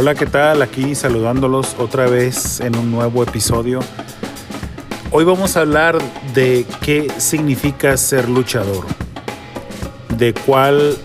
[0.00, 0.62] Hola, ¿qué tal?
[0.62, 3.80] Aquí saludándolos otra vez en un nuevo episodio.
[5.10, 5.98] Hoy vamos a hablar
[6.34, 8.84] de qué significa ser luchador,
[10.16, 10.96] de cuál,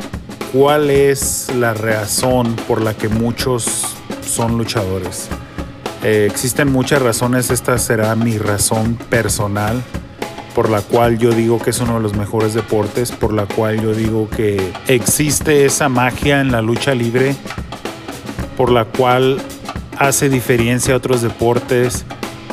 [0.52, 5.28] cuál es la razón por la que muchos son luchadores.
[6.04, 9.82] Eh, existen muchas razones, esta será mi razón personal
[10.54, 13.82] por la cual yo digo que es uno de los mejores deportes, por la cual
[13.82, 17.36] yo digo que existe esa magia en la lucha libre
[18.58, 19.42] por la cual
[19.98, 22.06] hace diferencia a otros deportes,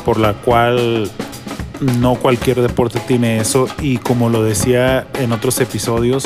[0.05, 1.11] por la cual
[1.99, 6.25] no cualquier deporte tiene eso y como lo decía en otros episodios,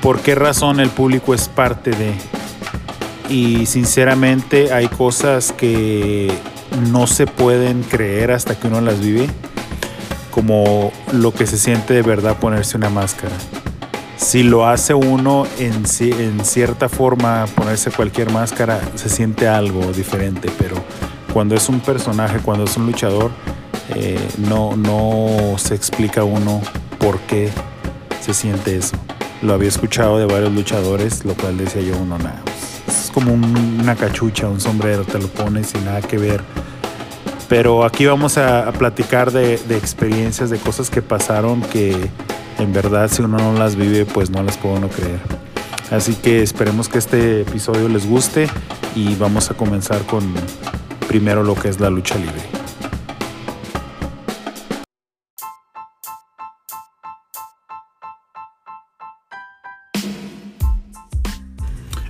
[0.00, 2.12] ¿por qué razón el público es parte de?
[3.28, 6.30] Y sinceramente hay cosas que
[6.90, 9.28] no se pueden creer hasta que uno las vive,
[10.30, 13.34] como lo que se siente de verdad ponerse una máscara
[14.22, 20.48] si lo hace uno en, en cierta forma, ponerse cualquier máscara, se siente algo diferente,
[20.58, 20.76] pero
[21.32, 23.32] cuando es un personaje, cuando es un luchador,
[23.96, 26.62] eh, no, se explica uno
[26.98, 27.50] por qué
[28.20, 28.96] se siente eso.
[29.42, 33.34] Lo había escuchado de varios luchadores, lo cual decía yo, uno, nada, pues, es como
[33.34, 36.42] una cachucha, un sombrero, te lo pones y nada que ver.
[37.48, 42.08] Pero aquí vamos a, platicar de, de experiencias, de cosas que pasaron que
[42.62, 45.20] en verdad si uno no las vive pues no las puedo no creer.
[45.90, 48.48] Así que esperemos que este episodio les guste
[48.94, 50.22] y vamos a comenzar con
[51.06, 52.40] primero lo que es la lucha libre.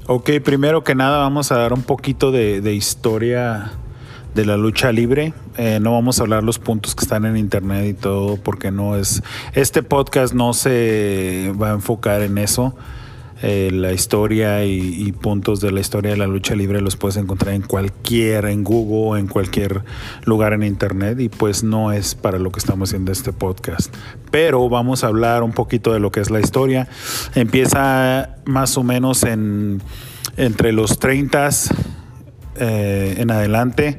[0.07, 3.73] Ok, primero que nada vamos a dar un poquito de, de historia
[4.35, 5.35] de la lucha libre.
[5.57, 8.97] Eh, no vamos a hablar los puntos que están en internet y todo, porque no
[8.97, 9.23] es.
[9.55, 12.75] Este podcast no se va a enfocar en eso.
[13.45, 17.55] Eh, la historia y, puntos de la historia de la lucha libre los puedes encontrar
[17.55, 19.83] en cualquier, en Google, en cualquier
[20.25, 23.93] lugar en internet y pues no es para lo que estamos haciendo este podcast.
[24.31, 26.87] Pero vamos a hablar un poquito de lo que es la historia.
[27.35, 29.83] Empieza más o menos en
[30.37, 31.51] entre los 30
[32.57, 33.99] eh, en adelante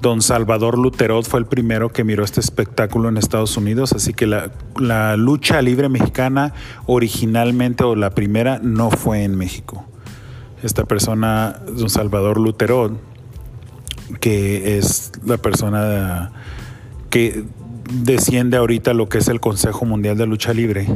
[0.00, 4.26] Don Salvador Luterot fue el primero que miró este espectáculo en Estados Unidos, así que
[4.26, 6.54] la, lucha libre mexicana
[6.86, 9.84] originalmente o la primera no fue en México.
[10.62, 12.92] Esta persona, Don Salvador Luterot,
[14.20, 16.30] que es la persona
[17.10, 17.44] que
[17.92, 20.86] desciende ahorita lo que es el Consejo Mundial de Lucha Libre.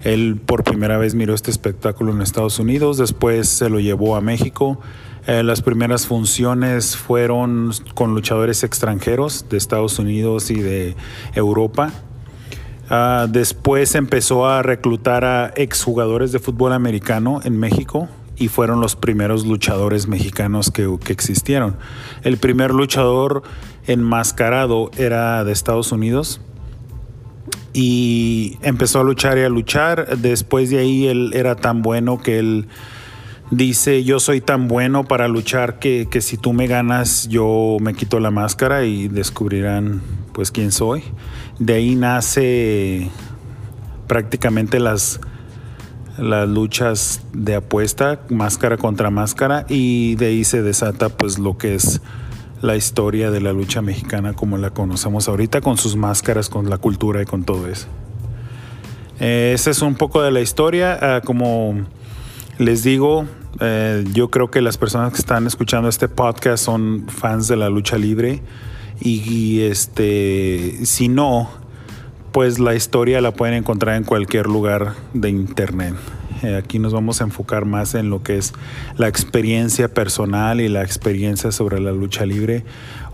[0.00, 4.20] Él por primera vez miró este espectáculo en Estados Unidos, después se lo llevó a
[4.20, 4.80] México
[5.26, 10.96] eh, las primeras funciones fueron con luchadores extranjeros de Estados Unidos y de
[11.34, 11.92] Europa.
[12.90, 18.96] Ah, después empezó a reclutar a exjugadores de fútbol americano en México y fueron los
[18.96, 21.76] primeros luchadores mexicanos que, que, existieron.
[22.24, 23.44] El primer luchador
[23.86, 26.40] enmascarado era de Estados Unidos
[27.72, 30.18] y empezó a luchar y a luchar.
[30.18, 32.66] Después de ahí él era tan bueno que él
[33.52, 38.18] dice, yo soy tan bueno para luchar que, si tú me ganas, yo me quito
[38.18, 40.00] la máscara y descubrirán
[40.32, 41.04] pues quién soy.
[41.58, 43.10] De ahí nace
[44.08, 45.20] prácticamente las,
[46.16, 51.74] las luchas de apuesta, máscara contra máscara, y de ahí se desata pues lo que
[51.74, 52.00] es
[52.62, 56.78] la historia de la lucha mexicana como la conocemos ahorita, con sus máscaras, con la
[56.78, 57.86] cultura y con todo eso.
[59.20, 60.98] Eh, ese es un poco de la historia.
[61.00, 61.84] Ah, como
[62.58, 63.26] les digo,
[63.60, 67.68] eh, yo creo que las personas que están escuchando este podcast son fans de la
[67.68, 68.42] lucha libre
[69.00, 71.50] y, este, si no,
[72.32, 75.94] pues la historia la pueden encontrar en cualquier lugar de internet.
[76.42, 78.52] Eh, aquí nos vamos a enfocar más en lo que es
[78.96, 82.64] la experiencia personal y la experiencia sobre la lucha libre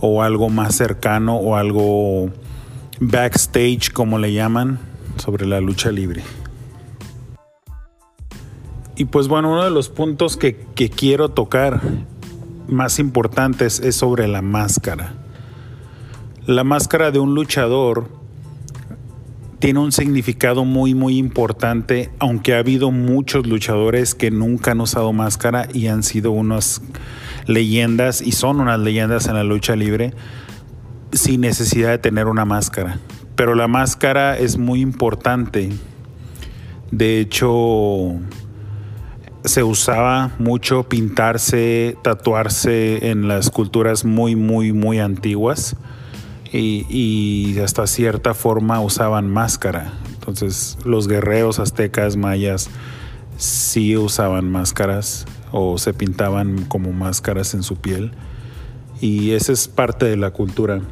[0.01, 2.31] o algo más cercano o algo
[3.01, 4.79] backstage como le llaman
[5.19, 6.23] sobre la lucha libre.
[8.99, 11.81] Y pues bueno, uno de los puntos que, quiero tocar
[12.67, 15.15] más importantes es sobre la máscara.
[16.47, 18.09] La máscara de un luchador
[19.61, 25.13] tiene un significado muy muy importante, aunque ha habido muchos luchadores que nunca han usado
[25.13, 26.83] máscara y han sido unas
[27.47, 30.13] leyendas y son unas leyendas en la lucha libre
[31.13, 32.99] sin necesidad de tener una máscara.
[33.37, 35.71] Pero la máscara es muy importante.
[36.91, 38.19] De hecho,
[39.45, 45.77] se usaba mucho pintarse, tatuarse en las culturas muy, muy, muy antiguas
[46.53, 49.93] y, hasta cierta forma usaban máscara.
[50.15, 52.71] Entonces los guerreros aztecas, mayas,
[53.37, 55.27] sí usaban máscaras.
[55.51, 58.13] o se pintaban como máscaras en su piel.
[59.01, 60.83] Y esa es parte de la cultura.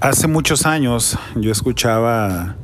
[0.00, 2.56] Hace muchos años yo escuchaba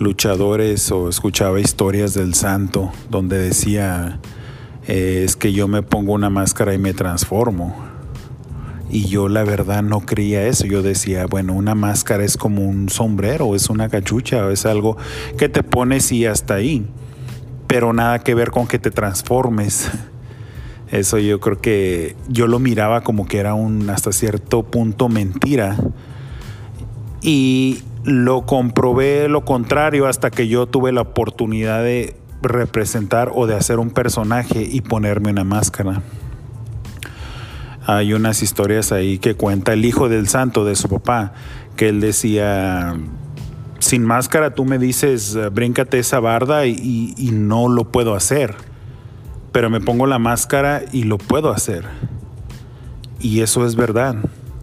[0.00, 4.18] luchadores o escuchaba historias del santo donde decía
[4.88, 7.76] eh, es que yo me pongo una máscara y me transformo.
[8.88, 10.66] Y yo la verdad no creía eso.
[10.66, 14.96] Yo decía, bueno, una máscara es como un sombrero, es una cachucha, es algo
[15.38, 16.86] que te pones y hasta ahí.
[17.68, 19.88] Pero nada que ver con que te transformes.
[20.90, 25.76] Eso yo creo que yo lo miraba como que era un hasta cierto punto mentira.
[27.22, 33.54] Y lo comprobé lo contrario hasta que yo tuve la oportunidad de representar o de
[33.54, 36.02] hacer un personaje y ponerme una máscara.
[37.86, 41.32] Hay unas historias ahí que cuenta el hijo del santo de su papá,
[41.76, 42.94] que él decía,
[43.78, 48.54] sin máscara tú me dices, bríncate esa barda y, no lo puedo hacer,
[49.52, 51.84] pero me pongo la máscara y lo puedo hacer.
[53.18, 54.16] Y eso es verdad,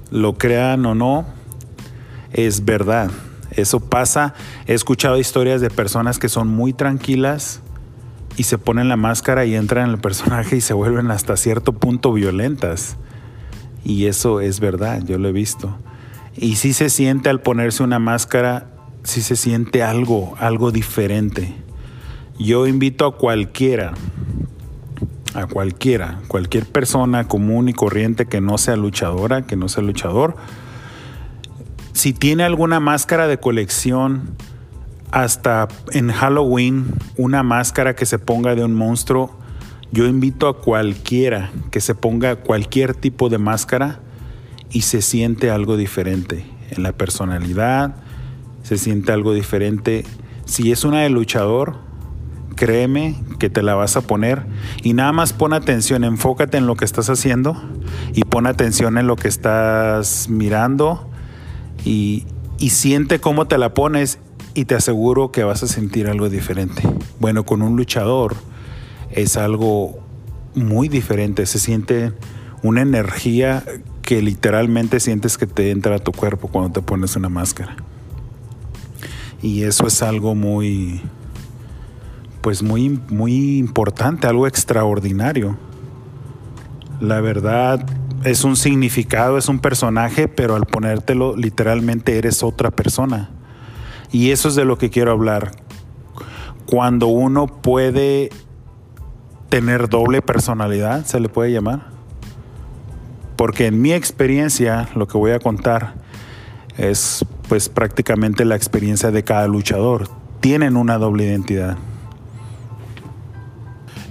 [0.09, 1.25] lo crean o no,
[2.33, 3.11] es verdad.
[3.57, 4.35] Eso pasa,
[4.67, 7.61] he escuchado historias de personas que son muy tranquilas
[8.37, 11.73] y se ponen la máscara y entran en el personaje y se vuelven hasta cierto
[11.73, 12.97] punto violentas.
[13.83, 15.75] Y eso es verdad, yo lo he visto.
[16.35, 18.69] Y si se siente al ponerse una máscara,
[19.01, 21.55] si se siente algo, algo diferente.
[22.37, 23.95] Yo invito a cualquiera,
[25.33, 30.35] a cualquiera, cualquier persona común y corriente que no sea luchadora, que no sea luchador,
[31.97, 34.35] si tiene alguna máscara de colección,
[35.09, 39.35] hasta en Halloween, una máscara que se ponga de un monstruo,
[39.91, 43.99] yo invito a cualquiera que se ponga cualquier tipo de máscara
[44.69, 47.95] y se siente algo diferente en la personalidad,
[48.61, 50.05] se siente algo diferente.
[50.45, 51.77] Si es una de luchador,
[52.55, 54.45] créeme que te la vas a poner
[54.83, 57.59] y nada más pon atención, enfócate en lo que estás haciendo
[58.13, 61.09] y pon atención en lo que estás mirando
[61.87, 62.25] y,
[62.69, 64.19] siente cómo te la pones
[64.53, 66.81] y te aseguro que vas a sentir algo diferente.
[67.19, 68.35] Bueno, con un luchador
[69.11, 69.99] es algo
[70.53, 72.13] muy diferente, se siente
[72.63, 73.63] una energía
[74.01, 77.77] que literalmente sientes que te entra a tu cuerpo cuando te pones una máscara.
[79.41, 81.01] Y eso es algo muy,
[82.41, 85.57] pues muy, muy importante, algo extraordinario.
[86.99, 87.85] La verdad,
[88.23, 93.29] es un significado, es un personaje, pero al ponértelo literalmente eres otra persona.
[94.11, 95.51] Y eso es de lo que quiero hablar.
[96.65, 98.29] Cuando uno puede
[99.49, 101.87] tener doble personalidad, se le puede llamar.
[103.35, 105.93] Porque en mi experiencia, lo que voy a contar
[106.77, 110.09] es pues prácticamente la experiencia de cada luchador.
[110.39, 111.77] Tienen una doble identidad.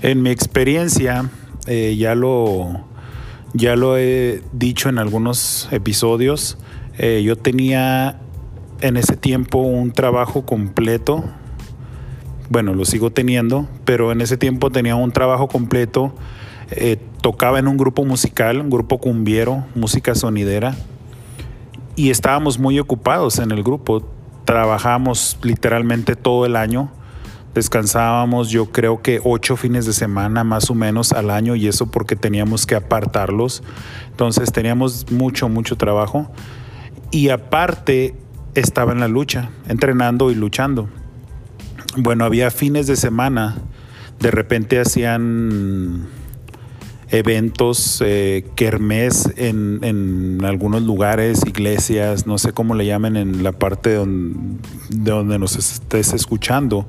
[0.03, 1.29] En mi experiencia,
[1.67, 2.86] eh, ya lo
[3.57, 6.59] ya lo he dicho en algunos episodios.
[6.99, 8.21] Eh, yo tenía
[8.81, 11.25] en ese tiempo un trabajo completo.
[12.49, 16.15] Bueno, lo sigo teniendo, pero en ese tiempo tenía un trabajo completo.
[16.71, 20.77] Eh, tocaba en un grupo musical, un grupo cumbiero, música sonidera.
[21.97, 24.07] Y estábamos muy ocupados en el grupo.
[24.45, 26.91] Trabajamos literalmente todo el año
[27.57, 31.91] Descansábamos yo creo que ocho fines de semana más o menos al año y eso
[31.91, 33.63] porque teníamos que apartarlos.
[34.11, 36.31] Entonces teníamos mucho, mucho trabajo.
[37.11, 38.15] Y aparte
[38.55, 40.91] estaba en la lucha, entrenando y luchando.
[41.97, 43.57] Bueno, había fines de semana,
[44.21, 46.09] de repente hacían
[47.09, 53.53] eventos, eh, kermés en, en, algunos lugares, iglesias, no sé cómo le llamen en la
[53.53, 54.59] parte donde,
[54.91, 56.87] de donde nos estés escuchando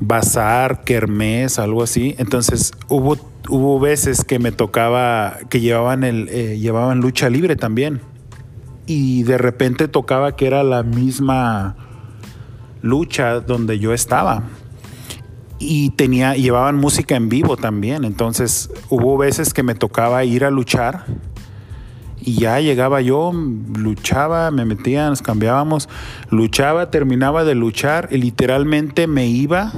[0.00, 2.14] bazar, kermés, algo así.
[2.18, 3.16] Entonces hubo,
[3.48, 8.00] hubo veces que me tocaba, que llevaban, el, eh, llevaban lucha libre también.
[8.86, 11.76] Y de repente tocaba que era la misma
[12.82, 14.42] lucha donde yo estaba.
[15.58, 18.04] Y tenía, llevaban música en vivo también.
[18.04, 21.04] Entonces hubo veces que me tocaba ir a luchar
[22.22, 25.88] y ya llegaba yo, luchaba, me metía, nos cambiábamos,
[26.30, 29.72] luchaba, terminaba de luchar y literalmente me iba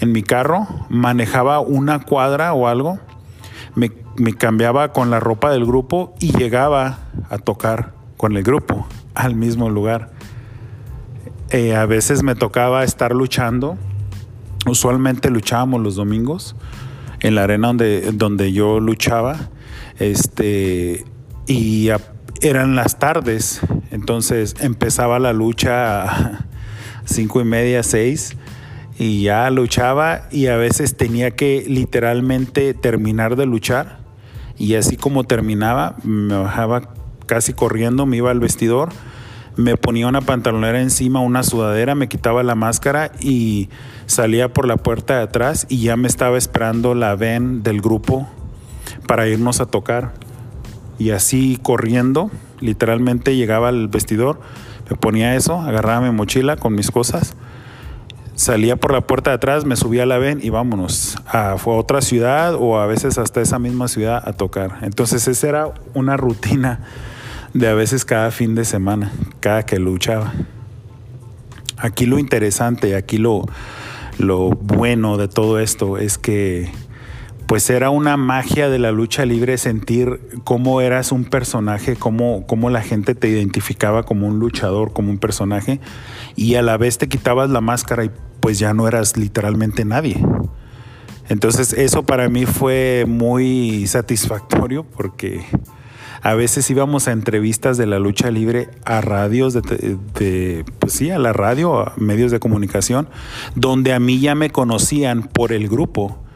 [0.00, 2.98] en mi carro, manejaba una cuadra o algo,
[3.74, 3.90] me,
[4.34, 6.98] cambiaba con la ropa del grupo y llegaba
[7.30, 10.10] a tocar con el grupo al mismo lugar.
[11.50, 13.78] Eh, a veces me tocaba estar luchando,
[14.66, 16.56] usualmente luchábamos los domingos
[17.20, 19.36] en la arena donde, donde yo luchaba.
[19.98, 21.04] Este,
[21.48, 21.88] y
[22.42, 26.46] eran las tardes, entonces empezaba la lucha a
[27.04, 28.36] cinco y media, seis,
[28.98, 34.00] y ya luchaba y a veces tenía que literalmente terminar de luchar
[34.58, 36.94] y así como terminaba me bajaba
[37.26, 38.90] casi corriendo, me iba al vestidor,
[39.56, 43.68] me ponía una pantalonera encima, una sudadera, me quitaba la máscara y
[44.06, 48.28] salía por la puerta de atrás y ya me estaba esperando la ven del grupo
[49.06, 50.12] para irnos a tocar.
[50.98, 54.40] Y así corriendo, literalmente llegaba al vestidor,
[54.90, 57.34] me ponía eso, agarraba mi mochila con mis cosas,
[58.34, 61.66] salía por la puerta de atrás, me subía a la ven y vámonos a, a
[61.66, 64.78] otra ciudad o a veces hasta esa misma ciudad a tocar.
[64.82, 66.80] Entonces esa era una rutina
[67.54, 70.32] de a veces cada fin de semana, cada que luchaba.
[71.76, 73.44] Aquí lo interesante, aquí lo,
[74.18, 76.70] lo bueno de todo esto es que
[77.48, 82.68] pues era una magia de la lucha libre sentir cómo eras un personaje, cómo, cómo
[82.68, 85.80] la gente te identificaba como un luchador, como un personaje,
[86.36, 90.22] y a la vez te quitabas la máscara y pues ya no eras literalmente nadie.
[91.30, 95.42] Entonces eso para mí fue muy satisfactorio porque
[96.20, 101.18] a veces íbamos a entrevistas de la lucha libre a radios, de, pues sí, a
[101.18, 103.08] la radio, a medios de comunicación,
[103.54, 106.27] donde a mí ya me conocían por el grupo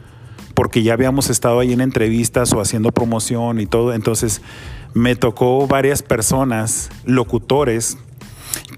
[0.53, 3.93] porque ya habíamos estado ahí en entrevistas o haciendo promoción y todo.
[3.93, 4.41] Entonces
[4.93, 7.97] me tocó varias personas, locutores,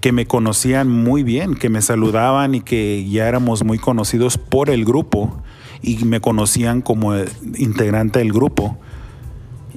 [0.00, 4.70] que me conocían muy bien, que me saludaban y que ya éramos muy conocidos por
[4.70, 5.42] el grupo
[5.82, 7.14] y me conocían como
[7.56, 8.78] integrante del grupo.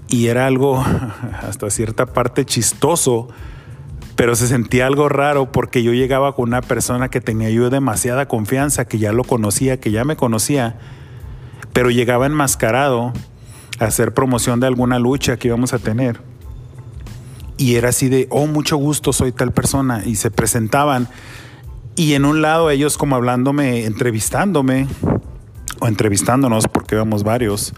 [0.07, 0.83] Y era algo
[1.41, 3.27] hasta cierta parte chistoso,
[4.15, 8.27] pero se sentía algo raro porque yo llegaba con una persona que tenía yo demasiada
[8.27, 10.77] confianza, que ya lo conocía, que ya me conocía
[11.73, 13.13] pero llegaba enmascarado
[13.79, 16.21] a hacer promoción de alguna lucha que íbamos a tener.
[17.57, 20.03] Y era así de, oh, mucho gusto, soy tal persona.
[20.05, 21.09] Y se presentaban.
[21.95, 24.87] Y en un lado ellos como hablándome, entrevistándome,
[25.81, 27.73] o entrevistándonos, porque íbamos varios.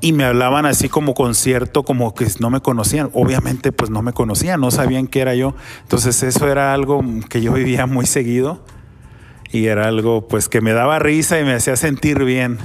[0.00, 3.10] Y me hablaban así como concierto, como que no me conocían.
[3.14, 5.54] Obviamente pues no me conocían, no sabían que era yo.
[5.82, 8.60] Entonces eso era algo que yo vivía muy seguido
[9.54, 12.58] y era algo pues que me daba risa y me hacía sentir bien.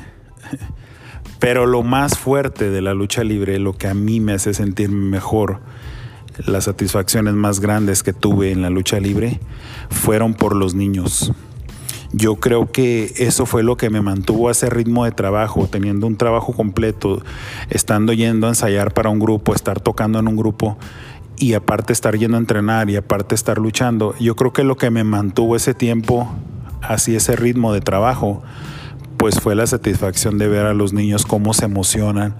[1.37, 4.89] Pero lo más fuerte de la lucha libre, lo que a mí me hace sentir
[4.89, 5.61] mejor,
[6.45, 9.39] las satisfacciones más grandes que tuve en la lucha libre,
[9.89, 11.31] fueron por los niños.
[12.11, 16.07] Yo creo que eso fue lo que me mantuvo a ese ritmo de trabajo, teniendo
[16.07, 17.21] un trabajo completo,
[17.69, 20.79] estando yendo a ensayar para un grupo, estar tocando en un grupo
[21.37, 24.15] y aparte estar yendo a entrenar y aparte estar luchando.
[24.19, 26.27] Yo creo que lo que me mantuvo ese tiempo
[26.81, 28.41] así ese ritmo de trabajo,
[29.17, 32.35] pues fue la satisfacción de ver a los niños cómo se emocionan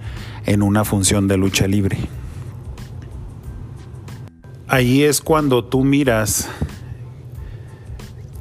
[0.46, 1.98] en una función de lucha libre.
[4.66, 6.48] Ahí es cuando tú miras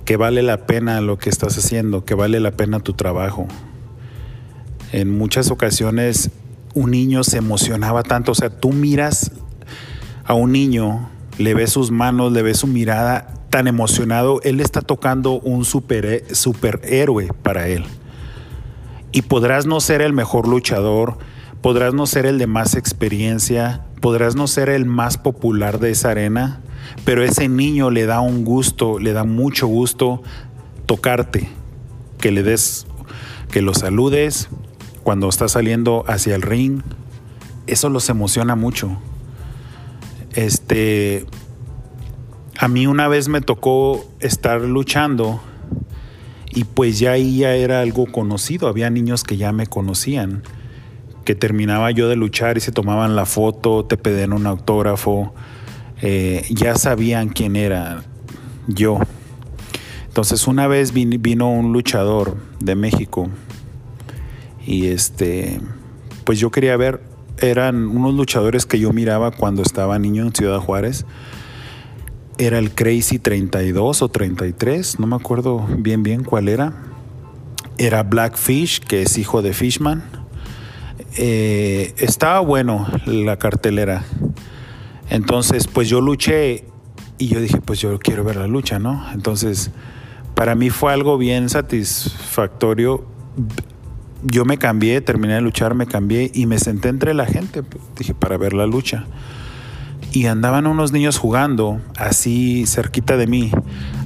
[0.05, 3.47] que vale la pena lo que estás haciendo, que vale la pena tu trabajo.
[4.91, 6.31] En muchas ocasiones
[6.73, 9.31] un niño se emocionaba tanto, o sea, tú miras
[10.23, 14.81] a un niño, le ves sus manos, le ves su mirada tan emocionado, él está
[14.81, 17.85] tocando un super, superhéroe para él.
[19.11, 21.17] Y podrás no ser el mejor luchador,
[21.61, 26.11] podrás no ser el de más experiencia, podrás no ser el más popular de esa
[26.11, 26.61] arena,
[27.05, 30.21] pero ese niño le da un gusto, le da mucho gusto
[30.85, 31.49] tocarte,
[32.19, 32.85] que le des,
[33.51, 34.49] que lo saludes
[35.03, 36.81] cuando está saliendo hacia el ring.
[37.67, 38.97] Eso los emociona mucho.
[40.33, 41.25] Este,
[42.59, 45.39] a mí una vez me tocó estar luchando
[46.49, 50.43] y pues ya ahí ya era algo conocido, había niños que ya me conocían,
[51.23, 55.33] que terminaba yo de luchar y se tomaban la foto, te pedían un autógrafo,
[56.01, 58.03] eh, ya sabían quién era
[58.67, 58.99] yo.
[60.07, 63.29] Entonces una vez vino un luchador de México
[64.67, 65.61] y este,
[66.25, 67.01] pues yo quería ver,
[67.37, 71.05] eran unos luchadores que yo miraba cuando estaba niño en Ciudad Juárez
[72.39, 76.73] era el Crazy 32 o 33, no me acuerdo bien bien cuál era.
[77.77, 80.03] Era Blackfish, que es hijo de Fishman.
[81.17, 84.05] Eh, estaba bueno la cartelera.
[85.09, 86.63] Entonces, pues yo luché
[87.17, 89.05] y yo dije, pues yo quiero ver la lucha, ¿no?
[89.13, 89.71] Entonces,
[90.33, 93.05] para mí fue algo bien satisfactorio.
[94.23, 97.63] Yo me cambié, terminé de luchar, me cambié y me senté entre la gente,
[97.97, 99.05] dije, para ver la lucha
[100.11, 103.51] y andaban unos niños jugando así cerquita de mí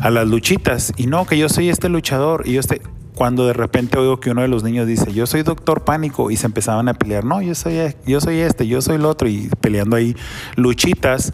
[0.02, 2.82] a las luchitas y no que yo soy este luchador y yo este
[3.16, 6.36] cuando de repente oigo que uno de los niños dice yo soy doctor pánico y
[6.36, 9.50] se empezaban a pelear no yo soy yo soy este yo soy el otro y
[9.62, 10.16] peleando ahí
[10.56, 11.32] luchitas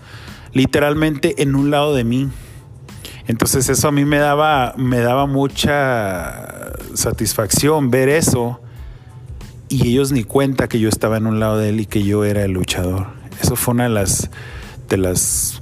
[0.54, 2.30] literalmente en un lado de mí
[3.28, 8.60] Entonces eso a mí me daba, me daba mucha satisfacción ver eso
[9.68, 12.26] y ellos ni cuenta que yo estaba en un lado de él y que yo
[12.26, 13.19] era el luchador.
[13.40, 14.30] Eso fue una de las,
[14.90, 15.62] de las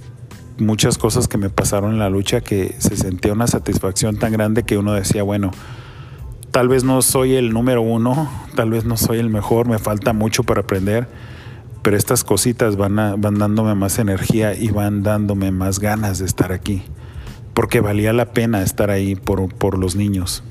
[0.57, 4.63] muchas cosas que me pasaron en la lucha que se sentía una satisfacción tan grande
[4.63, 5.51] que uno decía, bueno,
[6.51, 10.13] tal vez no soy el número uno, tal vez no soy el mejor, me falta
[10.13, 11.07] mucho para aprender,
[11.83, 16.51] pero estas cositas van, van dándome más energía y van dándome más ganas de estar
[16.51, 16.83] aquí,
[17.53, 20.43] porque valía la pena estar ahí por, por los niños.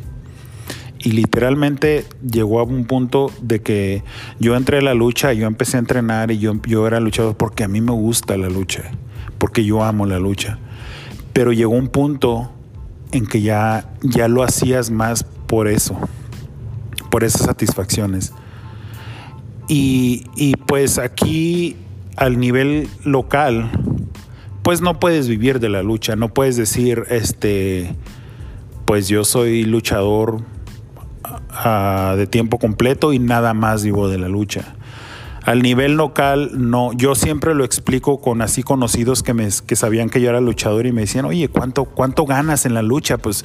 [0.99, 4.03] Y literalmente llegó a un punto de que
[4.41, 7.65] yo entré a la lucha, yo empecé a entrenar y yo, yo era luchador porque
[7.65, 8.91] a mí me gusta la lucha
[9.39, 10.59] porque yo amo la lucha.
[11.33, 12.51] Pero llegó un punto
[13.13, 15.97] en que ya, ya lo hacías más por eso,
[17.11, 18.33] por esas satisfacciones.
[19.69, 21.77] Y, y pues aquí
[22.17, 23.71] al nivel local,
[24.63, 27.95] pues no puedes vivir de la lucha, no puedes decir, este,
[28.85, 30.43] pues yo soy luchador
[32.17, 34.75] de tiempo completo y nada más vivo de la lucha.
[35.45, 36.93] Al nivel local, no.
[36.93, 40.87] Yo siempre lo explico con así conocidos que, me, que sabían que yo era luchador
[40.87, 43.17] y me decían, oye, ¿cuánto, ¿cuánto ganas en la lucha?
[43.19, 43.45] Pues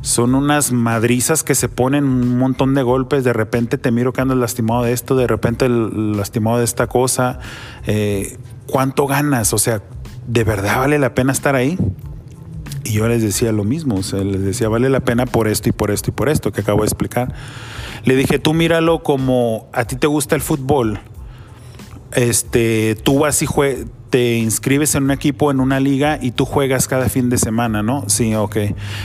[0.00, 3.22] son unas madrizas que se ponen un montón de golpes.
[3.22, 7.38] De repente te miro que andas lastimado de esto, de repente lastimado de esta cosa.
[7.86, 9.52] Eh, ¿Cuánto ganas?
[9.52, 9.82] O sea,
[10.26, 11.76] ¿de verdad vale la pena estar ahí?
[12.86, 15.72] Y yo les decía lo mismo, o les decía, vale la pena por esto y
[15.72, 17.34] por esto y por esto que acabo de explicar.
[18.04, 21.00] Le dije, tú míralo como a ti te gusta el fútbol
[22.16, 23.46] este, tú vas y
[24.10, 27.82] te inscribes en un equipo, en una liga y tú juegas cada fin de semana,
[27.82, 28.04] ¿no?
[28.08, 28.56] Sí, ok.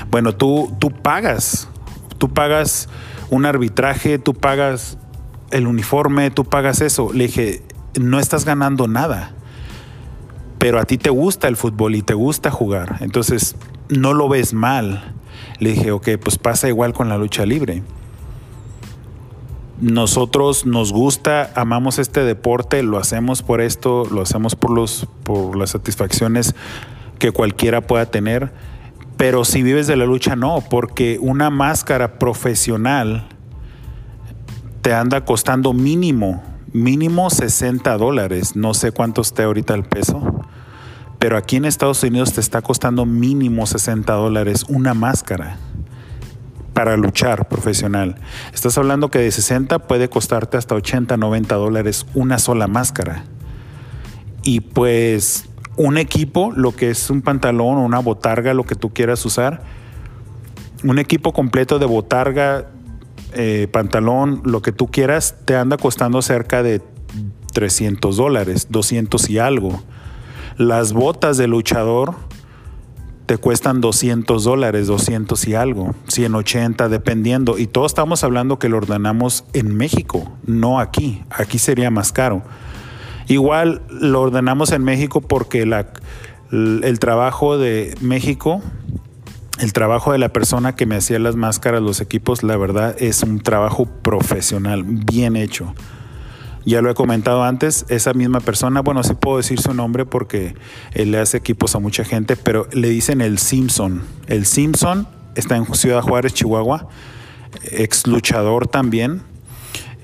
[0.10, 1.68] Bueno, tú, tú pagas,
[2.18, 2.88] tú pagas
[3.30, 4.98] un arbitraje, tú pagas
[5.52, 7.12] el uniforme, tú pagas eso.
[7.14, 7.64] Le dije,
[8.00, 9.34] no estás ganando nada,
[10.62, 13.56] pero a ti te gusta el fútbol y te gusta jugar, entonces
[13.90, 15.16] no lo ves mal.
[15.58, 17.82] Le dije, ok, pues pasa igual con la lucha libre.
[19.80, 25.58] Nosotros nos gusta, amamos este deporte, lo hacemos por esto, lo hacemos por, los, por
[25.58, 26.54] las satisfacciones
[27.18, 28.54] que cualquiera pueda tener,
[29.18, 33.28] pero si vives de la lucha no, porque una máscara profesional
[34.84, 36.44] te anda costando mínimo,
[36.74, 40.46] mínimo 60 dólares, no sé cuánto esté ahorita el peso,
[41.20, 45.58] pero aquí en Estados Unidos te está costando mínimo 60 dólares una máscara
[46.74, 48.16] para luchar profesional.
[48.54, 53.26] Estás hablando que de 60 puede costarte hasta 80, 90 dólares una sola máscara.
[54.44, 58.92] Y pues un equipo, lo que es un pantalón o una botarga, lo que tú
[58.92, 59.62] quieras usar,
[60.84, 62.68] un equipo completo de botarga,
[63.34, 66.82] eh, pantalón, lo que tú quieras, te anda costando cerca de
[67.54, 69.82] 300 dólares, 200 y algo.
[70.58, 72.16] Las botas de luchador
[73.26, 77.58] te cuestan 200 dólares, 200 y algo, 180 dependiendo.
[77.58, 81.24] Y todos estamos hablando que lo ordenamos en México, no aquí.
[81.30, 82.42] Aquí sería más caro.
[83.28, 88.62] Igual lo ordenamos en México porque el trabajo de México,
[89.62, 93.24] el trabajo de la persona que me hacía las máscaras, los equipos, la verdad es
[93.24, 95.74] un trabajo profesional, bien hecho
[96.66, 100.56] ya lo he comentado antes, esa misma persona, bueno, sí puedo decir su nombre porque
[100.94, 104.04] él le hace equipos a mucha gente, pero le dicen el Simpson.
[104.28, 106.88] El Simpson está en Ciudad Juárez, Chihuahua,
[107.72, 109.24] ex luchador también.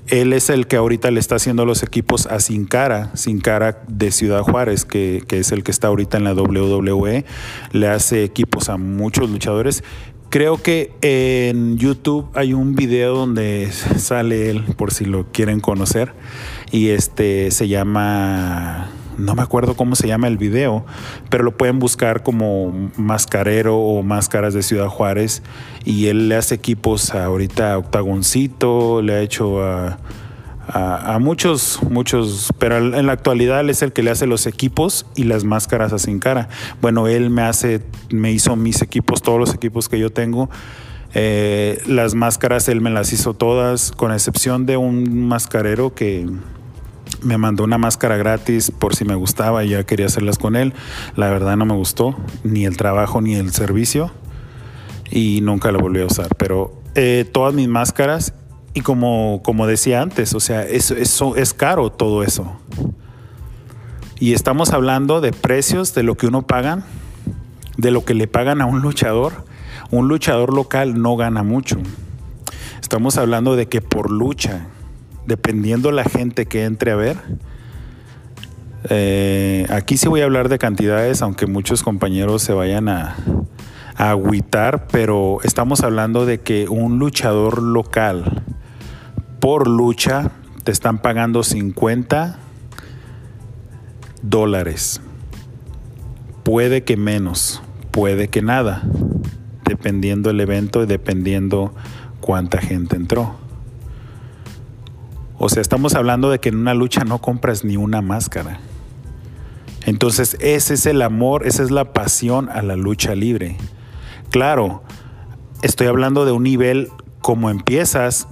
[0.08, 3.82] Él es el que ahorita le está haciendo los equipos a Sin Cara, Sin Cara
[3.88, 7.24] de Ciudad Juárez, que, que es el que está ahorita en la WWE.
[7.72, 9.82] Le hace equipos a muchos luchadores
[10.30, 16.12] Creo que en YouTube hay un video donde sale él, por si lo quieren conocer,
[16.70, 20.86] y este se llama, no me acuerdo cómo se llama el video,
[21.28, 25.42] pero lo pueden buscar como mascarero o máscaras de Ciudad Juárez,
[25.84, 29.98] y él le hace equipos ahorita a Octagoncito, le ha hecho a
[30.68, 35.06] a, muchos, muchos, pero en la actualidad él es el que le hace los equipos
[35.16, 36.48] y las máscaras a Sin Cara.
[36.82, 40.50] Bueno, él me hace, me hizo mis equipos, todos los equipos que yo tengo.
[41.14, 46.26] Eh, las máscaras él me las hizo todas, con excepción de un mascarero que
[47.22, 50.74] me mandó una máscara gratis por si me gustaba y ya quería hacerlas con él.
[51.16, 54.10] La verdad no me gustó, ni el trabajo ni el servicio,
[55.10, 56.34] y nunca lo volví a usar.
[56.36, 58.34] Pero eh, todas mis máscaras
[58.74, 62.56] y como, como decía antes, o sea, eso, eso es caro todo eso.
[64.20, 66.82] Y estamos hablando de precios, de lo que uno paga,
[67.76, 69.44] de lo que le pagan a un luchador.
[69.90, 71.78] Un luchador local no gana mucho.
[72.80, 74.66] Estamos hablando de que por lucha,
[75.28, 77.18] dependiendo la gente que entre a ver,
[78.88, 83.14] eh, aquí sí voy a hablar de cantidades, aunque muchos compañeros se vayan a,
[83.94, 88.44] agüitar, pero estamos hablando de que un luchador local
[89.40, 90.30] por lucha
[90.62, 92.38] te están pagando 50
[94.22, 95.00] dólares.
[96.44, 97.60] Puede que menos,
[97.90, 98.84] puede que nada,
[99.64, 101.74] dependiendo el evento y dependiendo
[102.20, 103.47] cuánta gente entró.
[105.38, 108.58] O sea, estamos hablando de que en una lucha no compras ni una máscara.
[109.86, 113.56] Entonces, ese es el amor, esa es la pasión a la lucha libre.
[114.30, 114.82] Claro,
[115.62, 116.88] estoy hablando de un nivel
[117.22, 118.26] como empiezas,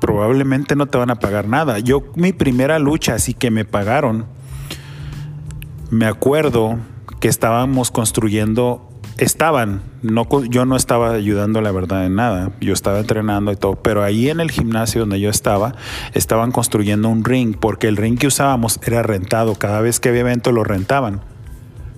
[0.00, 1.78] probablemente no te van a pagar nada.
[1.80, 4.26] Yo mi primera lucha, así que me pagaron,
[5.90, 6.78] me acuerdo
[7.20, 8.87] que estábamos construyendo,
[9.18, 9.82] estaban,
[10.48, 14.30] yo no estaba ayudando la verdad en nada, yo estaba entrenando y todo, pero ahí
[14.30, 15.74] en el gimnasio donde yo estaba,
[16.14, 20.20] estaban construyendo un ring, porque el ring que usábamos era rentado, cada vez que había
[20.20, 21.20] evento lo rentaban.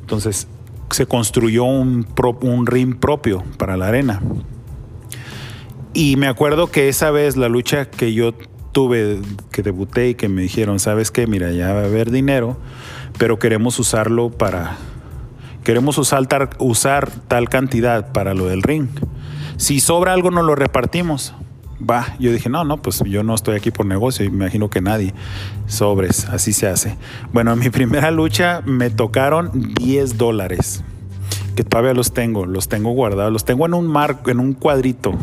[0.00, 0.48] Entonces
[0.90, 2.06] se construyó un,
[2.40, 4.20] un ring propio para la arena.
[5.92, 8.32] Y me acuerdo que esa vez la lucha que yo
[8.72, 9.20] tuve,
[9.52, 12.56] que debuté y que me dijeron, sabes qué, mira, ya va a haber dinero,
[13.18, 14.78] pero queremos usarlo para,
[15.64, 16.26] queremos usar,
[16.58, 18.88] usar tal cantidad para lo del ring.
[19.56, 21.34] Si sobra algo, nos lo repartimos.
[21.88, 25.14] Va, yo dije, no, no, pues yo no estoy aquí por negocio, imagino que nadie.
[25.66, 26.96] Sobres, así se hace.
[27.32, 30.82] Bueno, en mi primera lucha me tocaron 10 dólares,
[31.56, 35.14] que todavía los tengo, los tengo guardados, los tengo en un marco, en un cuadrito.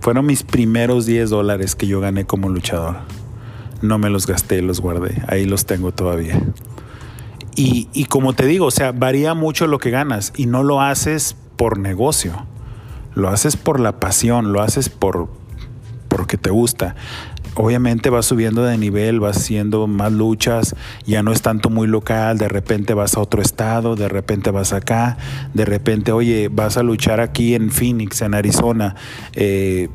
[0.00, 2.96] Fueron mis primeros 10 dólares que yo gané como luchador.
[3.82, 6.40] No me los gasté, los guardé, ahí los tengo todavía.
[7.58, 11.36] Y, como te digo, o sea, varía mucho lo que ganas y no lo haces
[11.56, 12.44] por negocio,
[13.14, 15.30] lo haces por la pasión, lo haces por,
[16.08, 16.96] porque te gusta.
[17.54, 22.36] Obviamente vas subiendo de nivel, vas haciendo más luchas, ya no es tanto muy local,
[22.36, 25.16] de repente vas a otro estado, de repente vas acá,
[25.54, 28.96] de repente, oye, vas a luchar aquí en Phoenix, en Arizona.
[29.32, 29.88] Eh,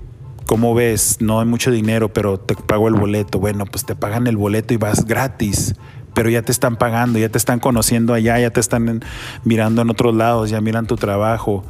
[0.48, 1.18] ¿Cómo ves?
[1.20, 3.40] No hay mucho dinero, pero te pago el boleto.
[3.40, 5.76] Bueno, pues te pagan el boleto y vas gratis
[6.14, 9.02] pero ya te están pagando, ya te están conociendo allá, ya te están
[9.44, 11.64] mirando en otros lados, ya miran tu trabajo.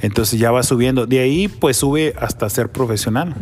[0.00, 1.06] Entonces ya vas subiendo.
[1.06, 3.34] De ahí pues sube hasta ser profesional.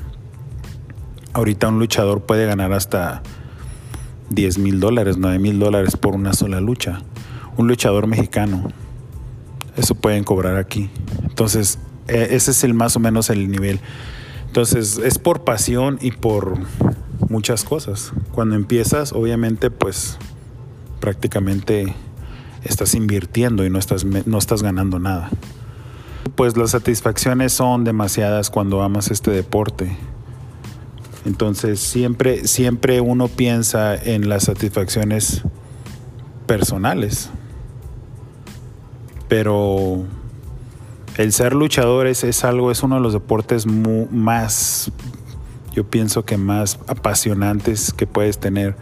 [1.32, 3.22] Ahorita un luchador puede ganar hasta
[4.30, 7.00] 10 mil dólares, 9 mil dólares por una sola lucha.
[7.56, 8.70] Un luchador mexicano.
[9.76, 10.88] Eso pueden cobrar aquí.
[11.24, 13.80] Entonces, e, ese es el más o menos el nivel.
[14.46, 16.54] Entonces, es por pasión y por
[17.28, 18.12] muchas cosas.
[18.32, 20.18] Cuando empiezas, obviamente, pues
[21.00, 21.94] prácticamente
[22.64, 25.30] estás invirtiendo y no estás, no estás ganando nada.
[26.34, 29.96] Pues las satisfacciones son demasiadas cuando amas este deporte.
[31.24, 35.42] Entonces siempre, siempre uno piensa en las satisfacciones
[36.46, 37.30] personales.
[39.28, 40.04] Pero
[41.16, 44.92] el ser luchador es, algo, es uno de los deportes más,
[45.72, 48.76] yo pienso que más apasionantes que puedes tener.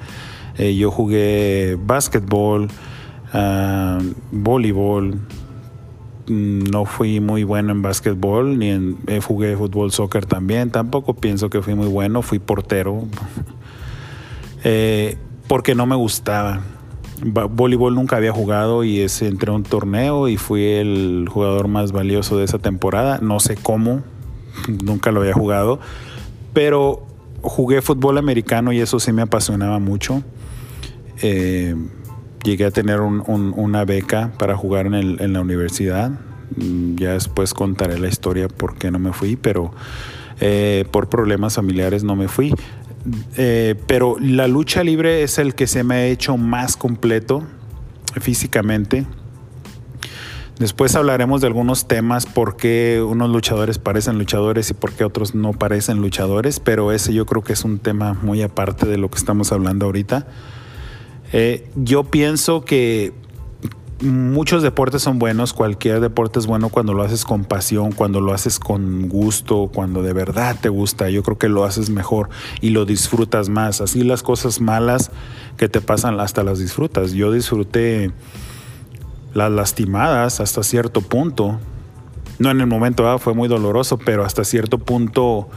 [0.59, 2.69] Eh, yo jugué básquetbol,
[3.33, 5.19] uh, voleibol,
[6.27, 10.71] no fui muy bueno en básquetbol, ni en eh, jugué fútbol, soccer también.
[10.71, 13.05] Tampoco pienso que fui muy bueno, fui portero.
[14.67, 16.63] Eh, porque no me gustaba.
[17.23, 21.93] Voleibol nunca había jugado y ese, entré a un torneo y fui el jugador más
[21.93, 23.19] valioso de esa temporada.
[23.21, 24.03] No sé cómo,
[24.85, 25.81] nunca lo había jugado,
[26.55, 27.07] pero
[27.43, 30.23] jugué fútbol americano y eso sí me apasionaba mucho.
[31.23, 31.75] Eh,
[32.43, 36.11] llegué a tener una beca para jugar en, la universidad.
[36.57, 39.73] Mm, ya después contaré la historia por qué no me fui, pero
[40.41, 42.55] eh, por problemas familiares no me fui.
[43.37, 47.43] Eh, pero la lucha libre es el que se me ha hecho más completo
[48.21, 49.07] físicamente.
[50.59, 55.35] Después hablaremos de algunos temas, por qué unos luchadores parecen luchadores y por qué otros
[55.35, 59.11] no parecen luchadores, pero ese yo creo que es un tema muy aparte de lo
[59.11, 60.29] que estamos hablando ahorita.
[61.33, 63.13] Eh, yo pienso que
[64.01, 68.33] muchos deportes son buenos, cualquier deporte es bueno cuando lo haces con pasión, cuando lo
[68.33, 71.11] haces con gusto, cuando de verdad te gusta.
[71.11, 72.29] Yo creo que lo haces mejor
[72.61, 73.81] y lo disfrutas más.
[73.81, 75.11] Así las cosas malas
[75.57, 77.13] que te pasan hasta las disfrutas.
[77.13, 78.11] Yo disfruté
[79.33, 81.59] las lastimadas hasta cierto punto.
[82.39, 85.49] No en el momento ah, fue muy doloroso, pero hasta cierto punto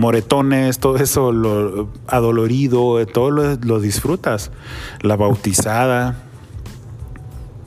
[0.00, 4.50] moretones, todo eso, lo adolorido, todo lo, disfrutas.
[5.02, 6.16] La bautizada,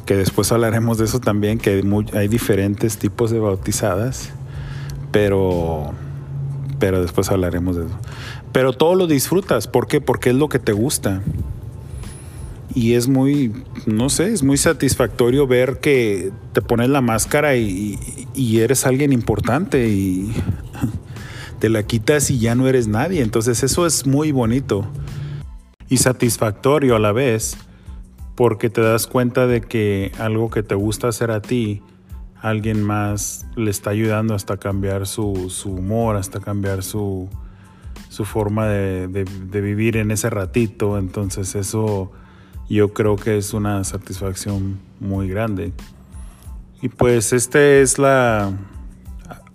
[0.06, 4.32] que después hablaremos de eso también, que hay, diferentes tipos de bautizadas,
[5.12, 5.94] pero,
[6.80, 7.96] pero después hablaremos de eso.
[8.52, 10.02] Pero todo lo disfrutas, ¿por qué?
[10.02, 11.22] Porque es lo que te gusta.
[12.76, 13.54] y es muy,
[13.86, 18.00] no sé, es muy satisfactorio ver que te pones la máscara y,
[18.36, 20.34] eres alguien importante y
[21.64, 23.22] te la quitas y ya no eres nadie.
[23.22, 24.86] Entonces eso es muy bonito
[25.88, 27.56] y satisfactorio a la vez
[28.36, 31.82] porque te das cuenta de que algo que te gusta hacer a ti,
[32.42, 37.30] alguien más le está ayudando hasta cambiar su, su humor, hasta cambiar su,
[38.10, 40.98] su forma de, de vivir en ese ratito.
[40.98, 42.12] Entonces eso
[42.68, 45.72] yo creo que es una satisfacción muy grande.
[46.82, 48.52] Y pues esta es la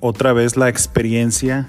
[0.00, 1.68] otra vez la experiencia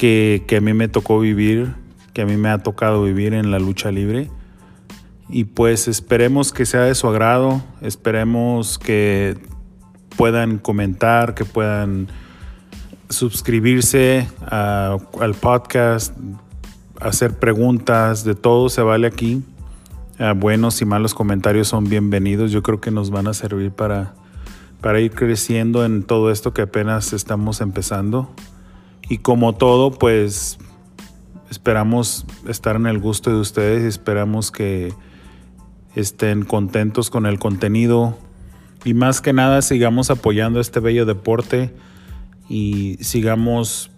[0.00, 1.74] que, a mí me tocó vivir,
[2.14, 4.30] que a mí me ha tocado vivir en la lucha libre.
[5.28, 9.36] Y pues esperemos que sea de su agrado, esperemos que
[10.16, 12.08] puedan comentar, que puedan
[13.10, 16.16] suscribirse al podcast,
[16.98, 19.42] hacer preguntas, de todo se vale aquí.
[20.18, 22.50] Ah, buenos y malos comentarios son bienvenidos.
[22.52, 24.14] Yo creo que nos van a servir para,
[24.80, 28.30] para ir creciendo en todo esto que apenas estamos empezando.
[29.10, 30.56] Y como todo, pues
[31.50, 34.94] esperamos estar en el gusto de ustedes y esperamos que
[35.96, 38.16] estén contentos con el contenido.
[38.84, 41.74] Y más que nada sigamos apoyando este bello deporte
[42.48, 43.90] y sigamos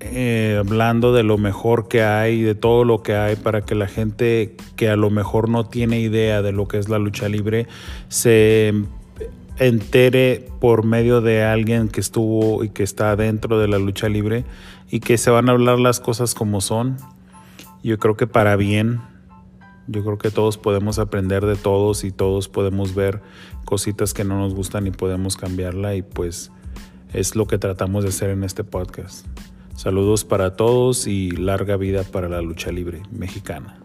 [0.00, 3.88] eh, hablando de lo mejor que hay, de todo lo que hay, para que la
[3.88, 7.66] gente que a lo mejor no tiene idea de lo que es la lucha libre
[8.08, 8.74] se
[9.58, 14.44] entere por medio de alguien que estuvo y que está dentro de la lucha libre
[14.90, 16.96] y que se van a hablar las cosas como son.
[17.82, 19.00] Yo creo que para bien,
[19.86, 23.20] yo creo que todos podemos aprender de todos y todos podemos ver
[23.64, 26.50] cositas que no nos gustan y podemos cambiarla y pues
[27.12, 29.26] es lo que tratamos de hacer en este podcast.
[29.76, 33.83] Saludos para todos y larga vida para la lucha libre mexicana.